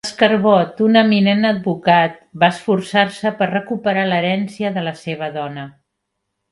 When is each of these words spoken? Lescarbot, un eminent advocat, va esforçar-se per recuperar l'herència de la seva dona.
Lescarbot, 0.07 0.79
un 0.85 0.95
eminent 1.01 1.49
advocat, 1.49 2.17
va 2.45 2.51
esforçar-se 2.55 3.35
per 3.43 3.51
recuperar 3.53 4.09
l'herència 4.11 4.77
de 4.79 4.89
la 4.91 4.97
seva 5.07 5.35
dona. 5.41 5.73